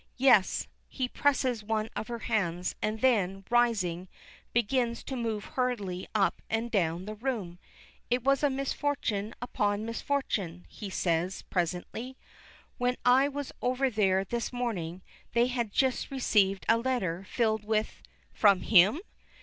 [0.17, 4.07] "Yes." He presses one of her hands, and then, rising,
[4.51, 7.59] begins to move hurriedly up and down the room.
[8.09, 12.17] "It was misfortune upon misfortune," he says presently.
[12.79, 15.03] "When I went over there this morning
[15.33, 18.01] they had just received a letter filled with"
[18.41, 19.01] "From him!"